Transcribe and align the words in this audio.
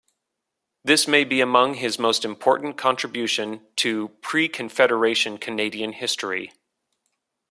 This 0.83 1.07
may 1.07 1.23
be 1.23 1.41
among 1.41 1.75
his 1.75 1.99
most 1.99 2.25
important 2.25 2.75
contribution 2.75 3.61
to 3.75 4.07
pre-Confederation 4.21 5.37
Canadian 5.37 5.93
history. 5.93 6.51